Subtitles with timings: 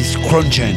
[0.03, 0.75] is crunching.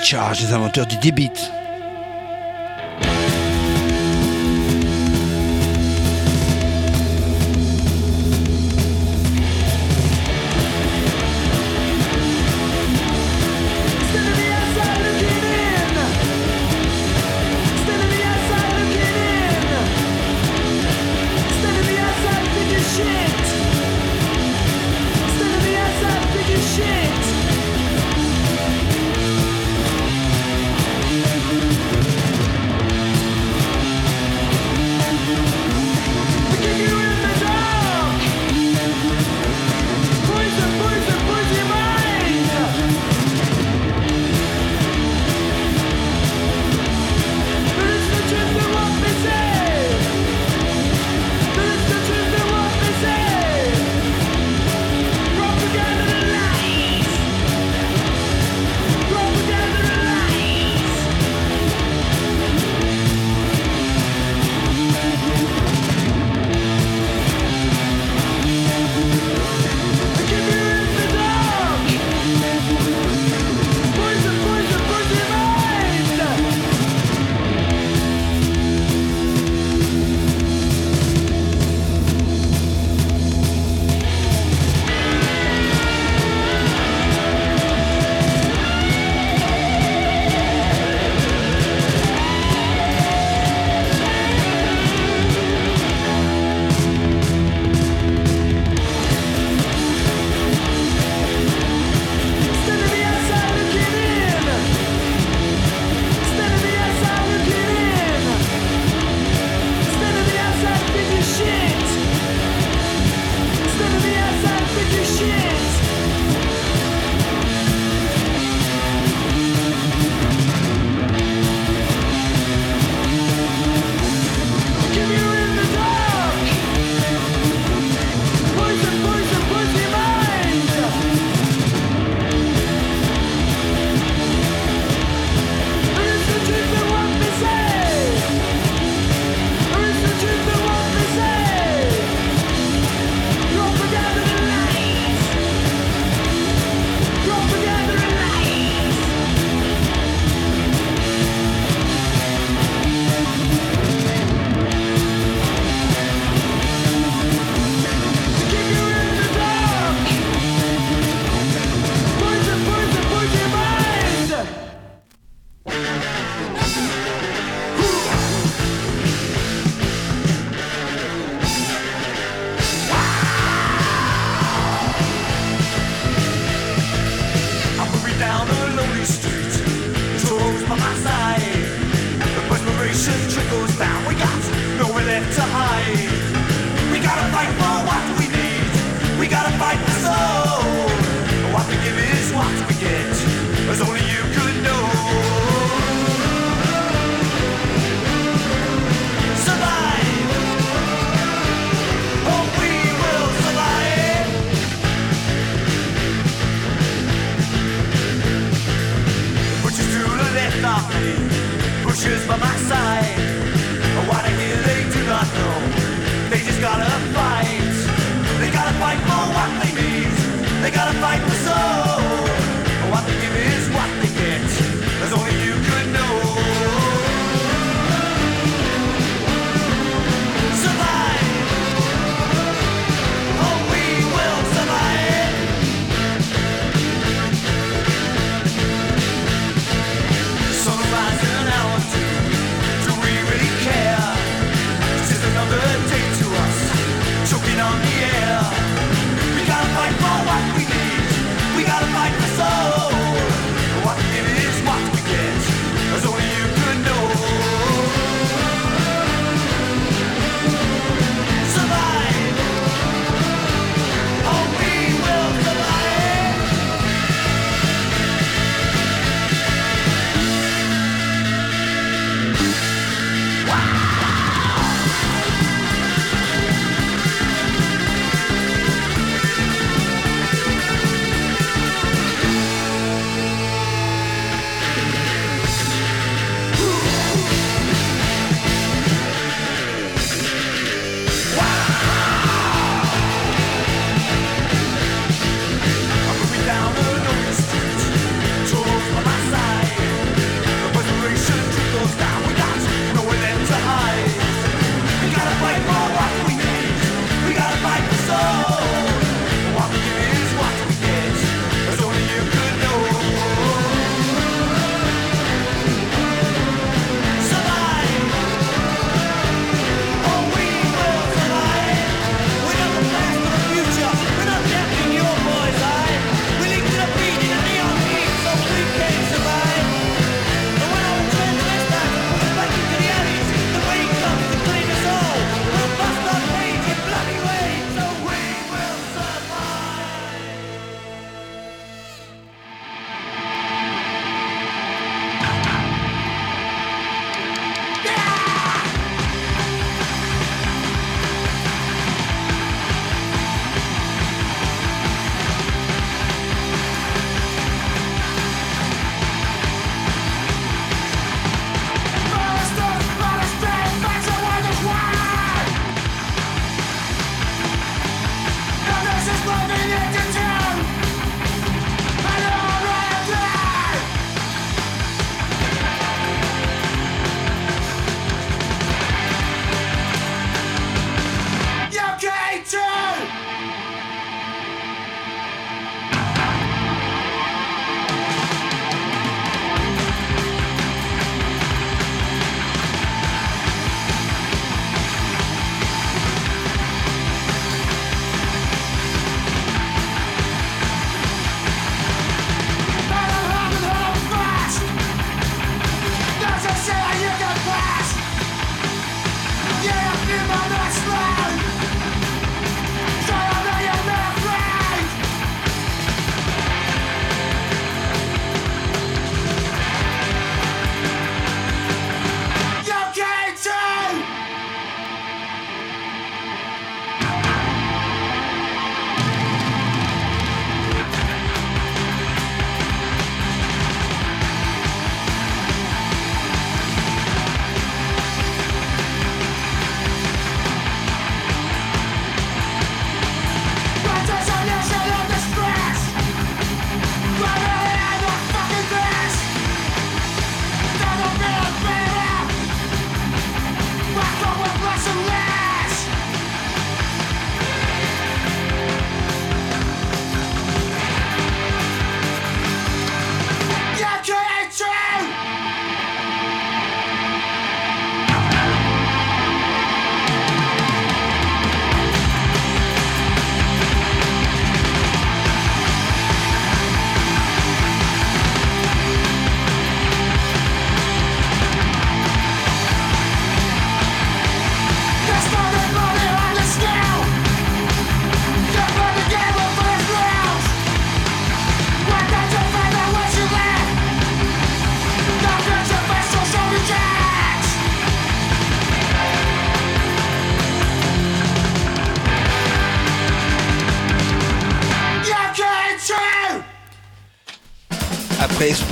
[0.00, 1.30] Charge, les inventeurs du débit.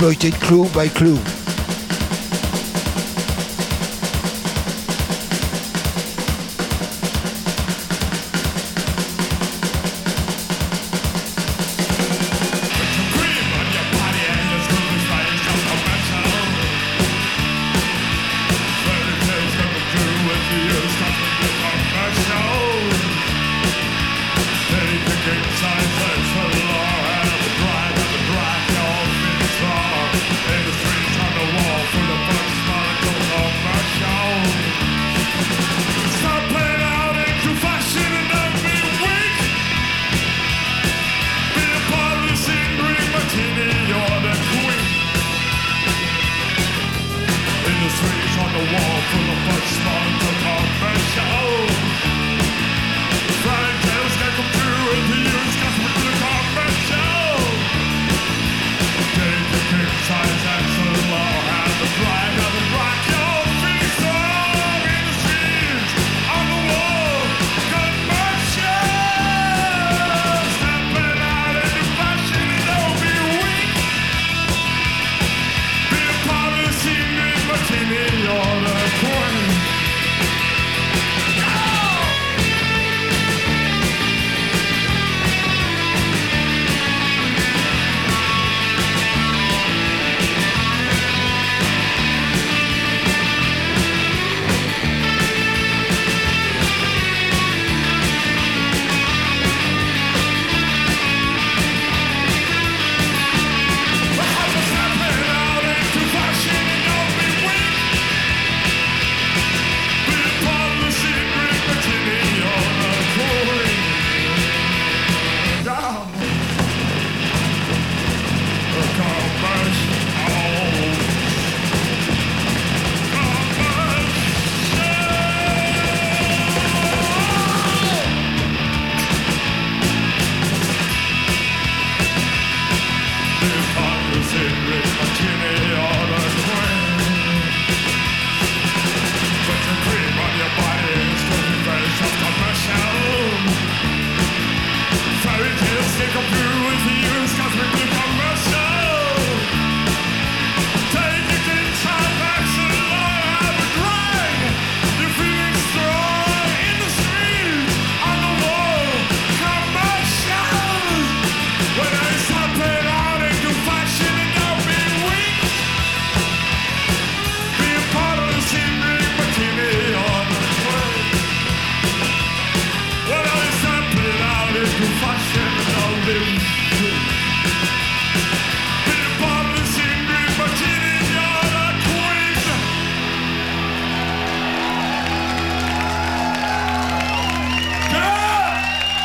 [0.01, 1.19] exploited clue by clue.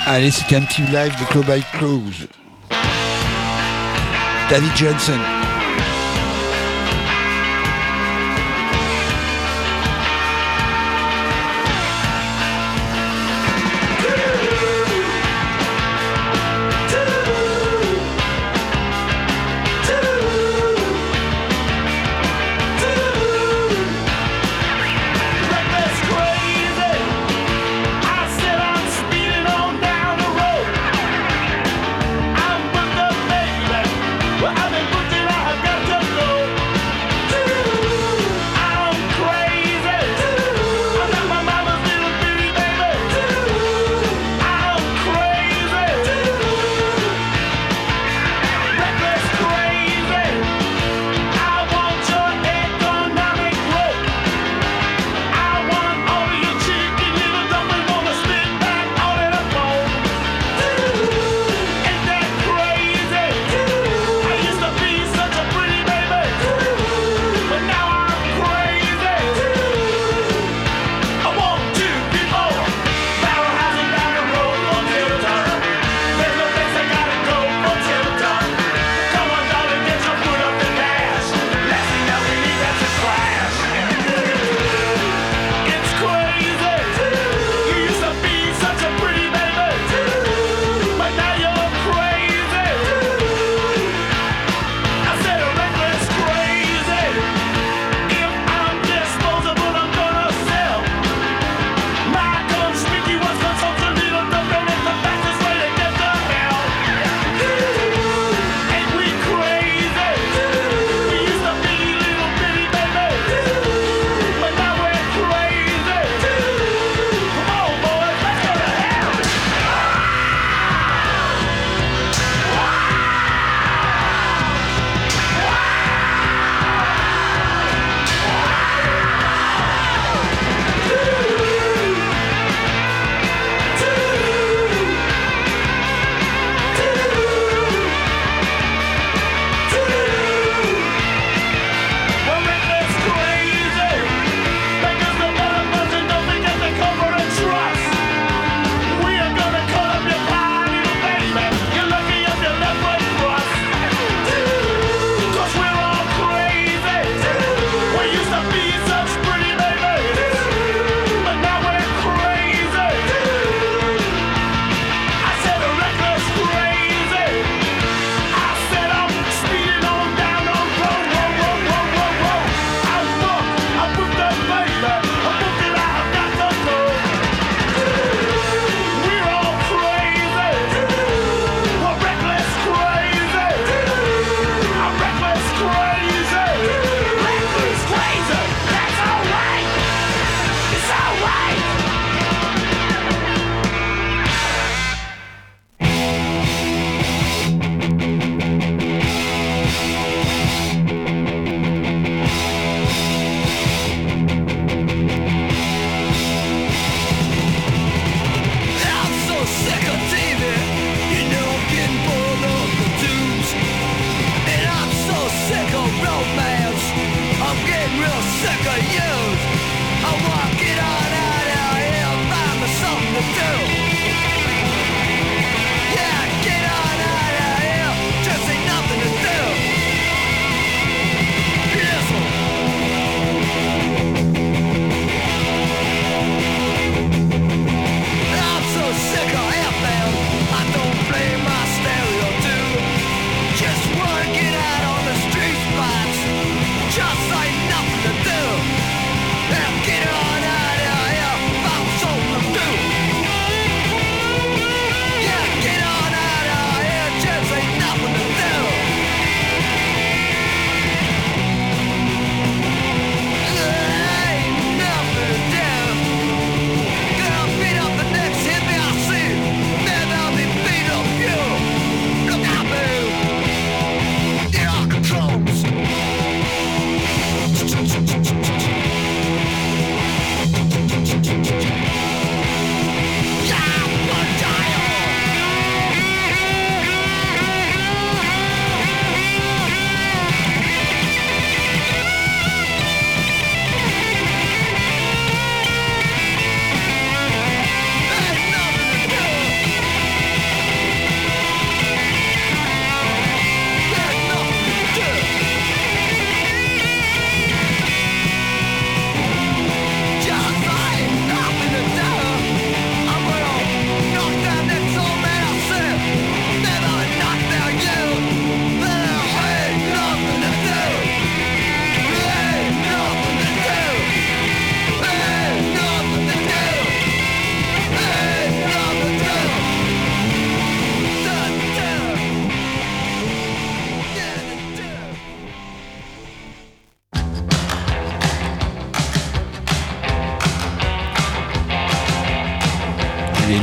[0.08, 2.28] Allez, c'est un petit live de by Close.
[4.48, 5.18] David Johnson.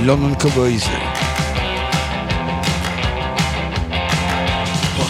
[0.05, 0.83] London Cowboys.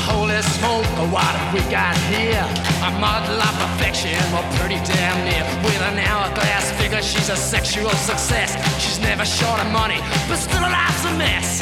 [0.05, 2.45] holy smoke, what have we got here?
[2.87, 5.43] A model of perfection, well, pretty damn near.
[5.63, 8.53] With an hourglass figure, she's a sexual success.
[8.81, 9.97] She's never short of money,
[10.29, 11.57] but still her life's a mess.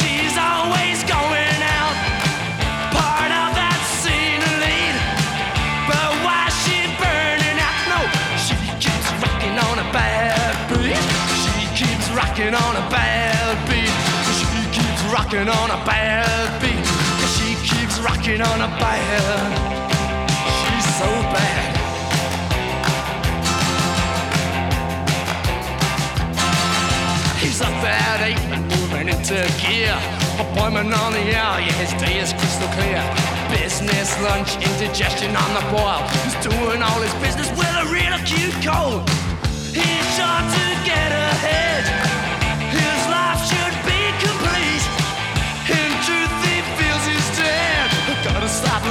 [0.00, 1.55] She's always going.
[12.38, 13.96] rocking on a bad beat.
[14.36, 16.84] she keeps rocking on a bad beat.
[17.32, 19.48] she keeps rocking on a bad.
[20.60, 21.72] She's so bad.
[27.40, 29.96] He's up at eight moving into gear.
[30.38, 33.00] Appointment on the hour, yeah, his day is crystal clear.
[33.48, 36.04] Business lunch, indigestion on the boil.
[36.20, 39.08] He's doing all his business with a real acute cold.
[39.72, 42.05] He's tried to get ahead.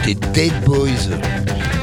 [0.07, 1.09] les Dead Boys.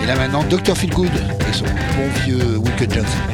[0.03, 0.75] Et là maintenant, Dr.
[0.93, 1.11] Good
[1.49, 3.34] et son bon vieux Wicked Johnson.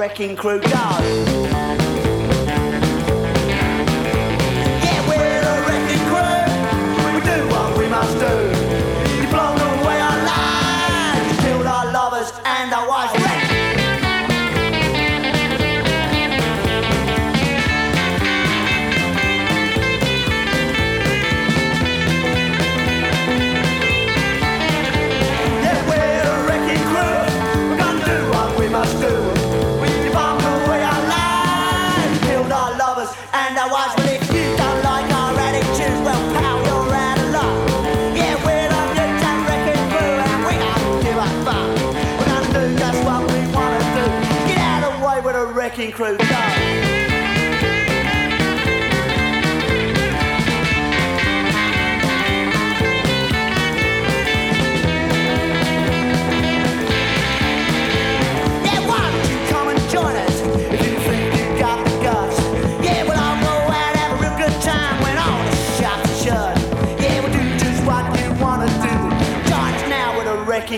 [0.00, 1.69] wrecking crew does.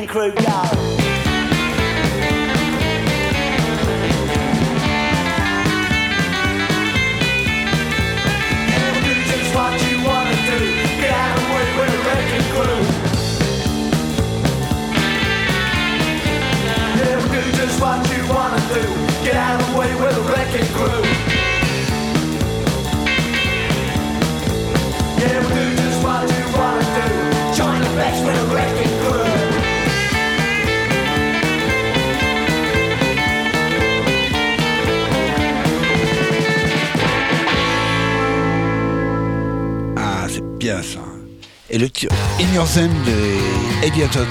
[0.06, 0.81] Crew, go.
[41.72, 41.86] et le
[42.38, 44.26] In Your Zen de Eddie Atwood.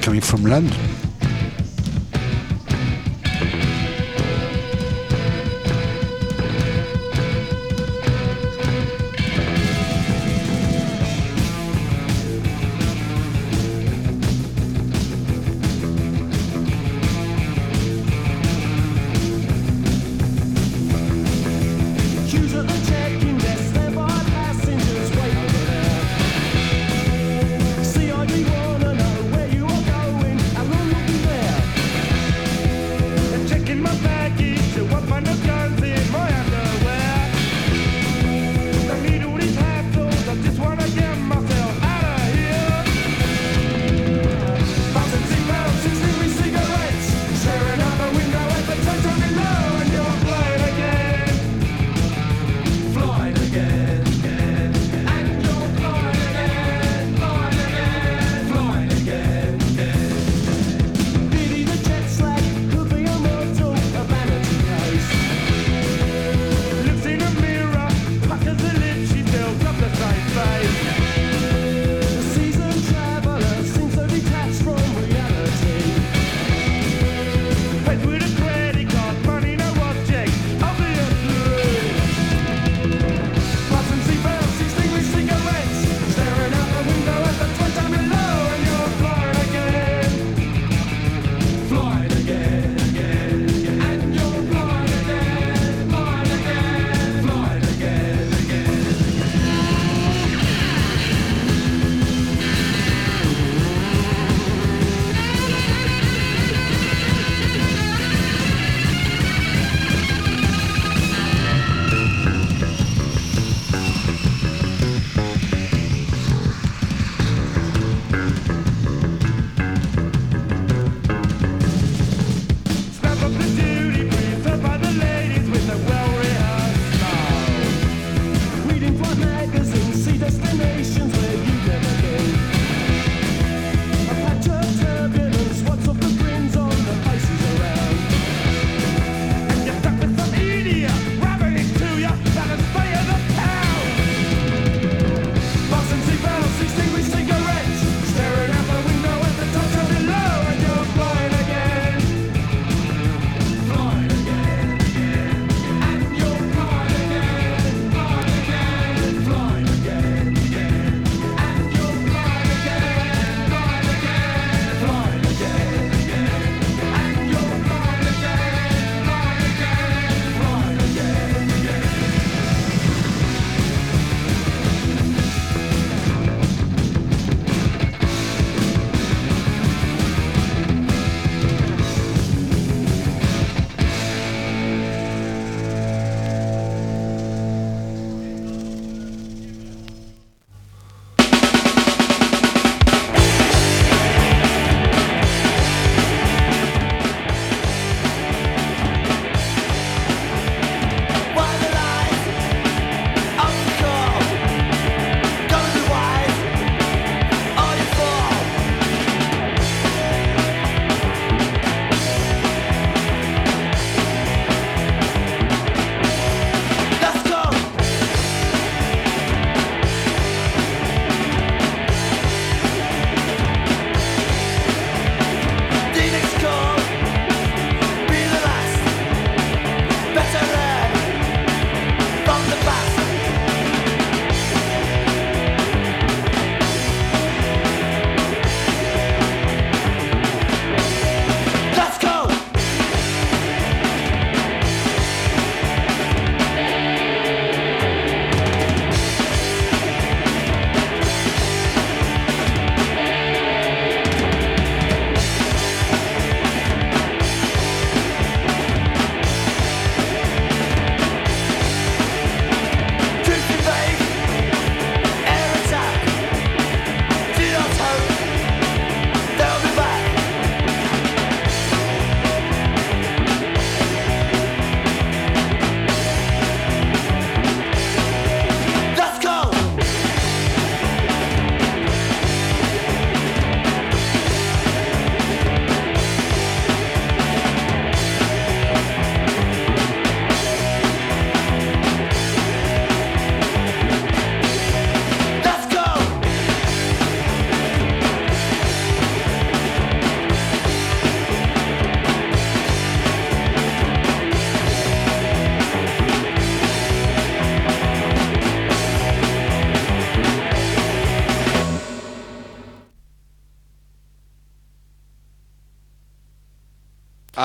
[0.00, 0.89] coming from London.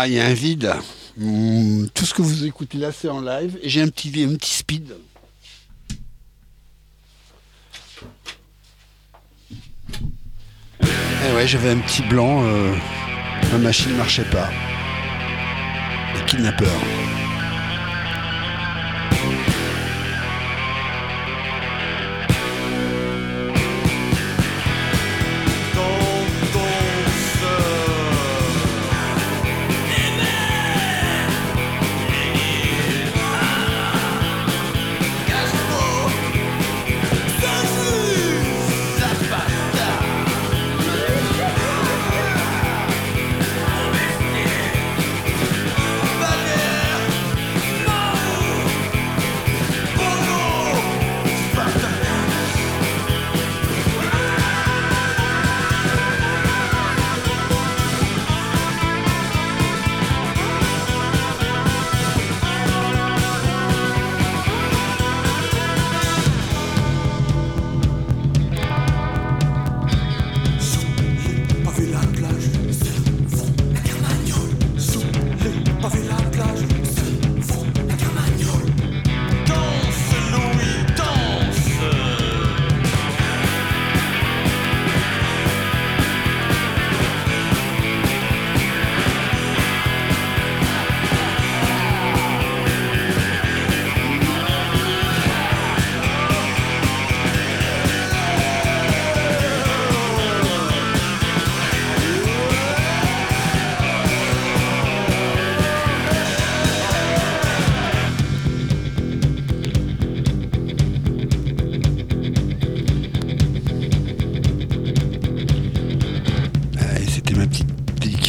[0.08, 0.74] il y a un vide.
[1.18, 3.58] Mm, tout ce que vous écoutez là, c'est en live.
[3.62, 4.96] Et j'ai un petit, un petit speed.
[10.82, 10.86] Et
[11.32, 12.42] eh ouais, j'avais un petit blanc.
[12.44, 12.76] Euh,
[13.54, 14.50] ma machine ne marchait pas.
[16.22, 16.72] Et kidnappeur.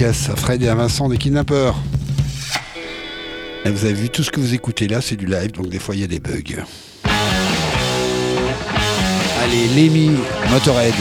[0.07, 1.75] à Fred et à Vincent des Kidnappeurs.
[3.65, 5.97] vous avez vu, tout ce que vous écoutez là, c'est du live, donc des fois
[5.97, 6.45] il y a des bugs.
[9.43, 10.13] Allez, Lémi,
[10.53, 10.95] Motorhead.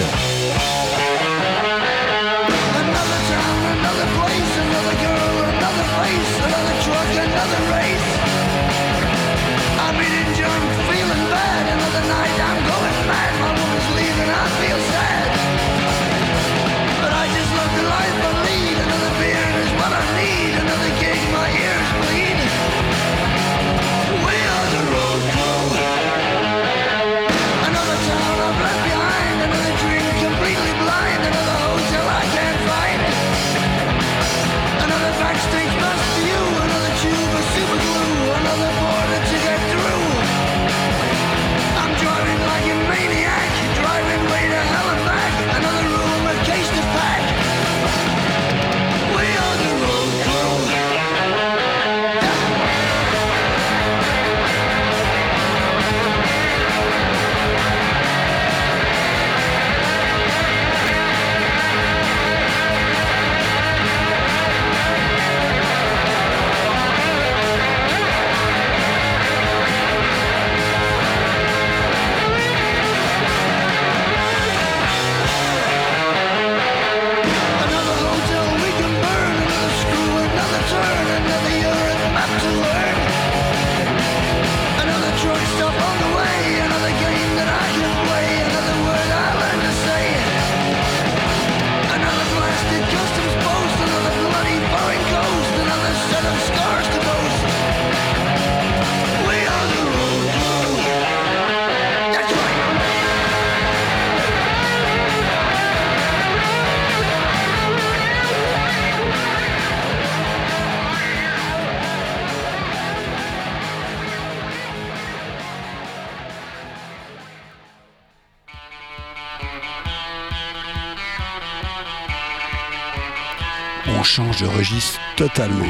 [124.38, 125.64] je registre totalement.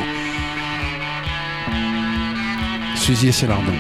[2.96, 3.72] Suzy et Célardon.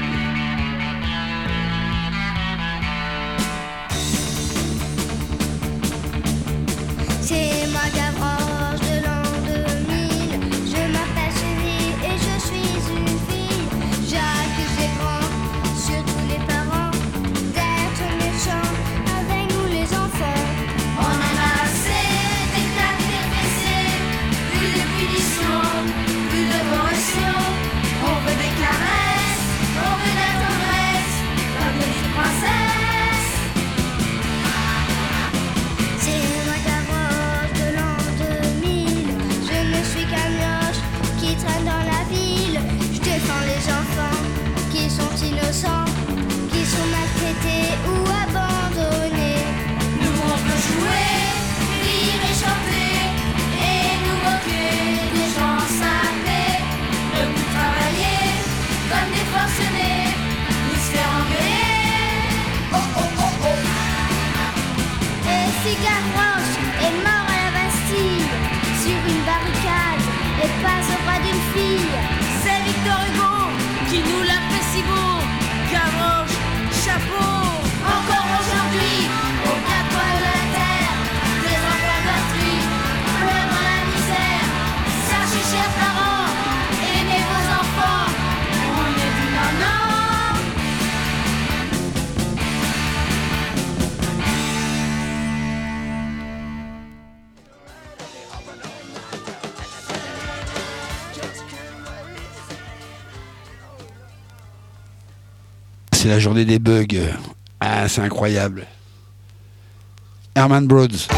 [106.16, 107.11] la journée des bugs.
[107.59, 108.66] Ah, c'est incroyable.
[110.34, 111.09] Herman Broads.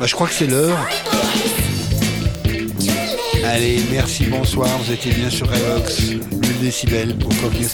[0.00, 0.78] Bah, je crois que c'est l'heure.
[3.44, 4.66] Allez, merci, bonsoir.
[4.78, 7.68] Vous étiez bien sur Revox, 1 décibel pour Cognos.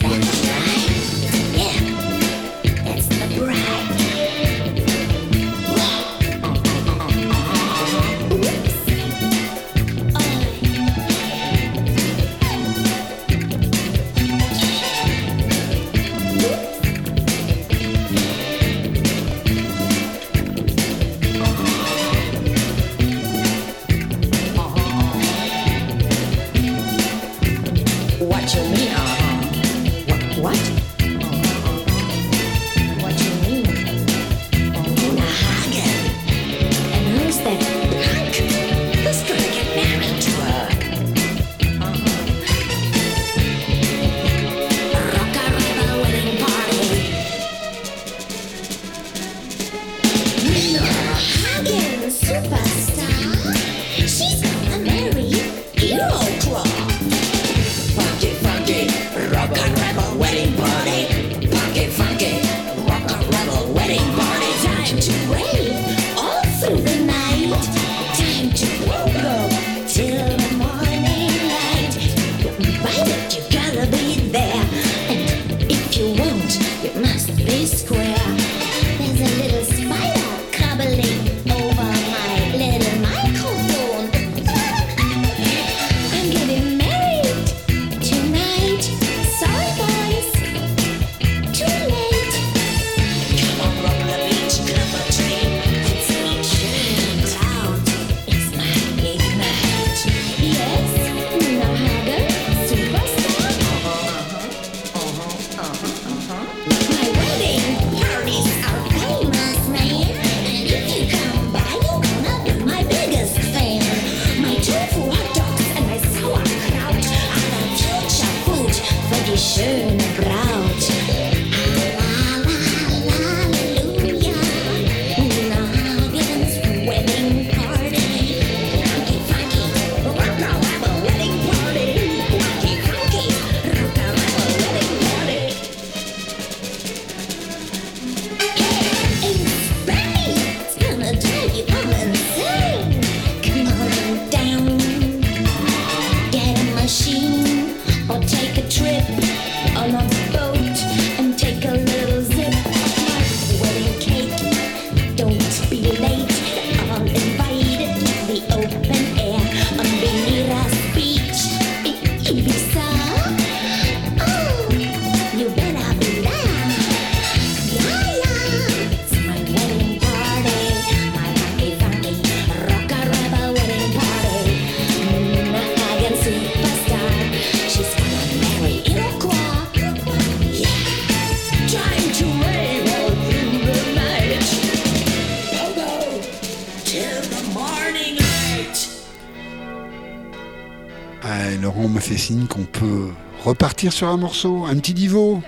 [193.90, 195.42] sur un morceau, un petit divot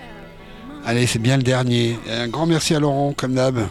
[0.85, 1.99] Allez, c'est bien le dernier.
[2.11, 3.69] Un grand merci à Laurent, comme d'hab.